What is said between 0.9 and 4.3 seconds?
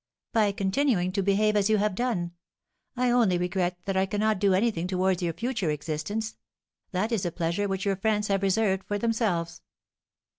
to behave as you have done. I only regret that I